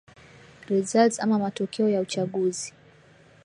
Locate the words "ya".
1.89-2.01